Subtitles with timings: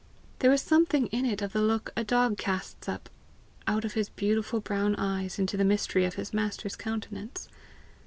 [0.39, 3.07] There was something in it of the look a dog casts up
[3.67, 7.47] out of his beautiful brown eyes into the mystery of his master's countenance.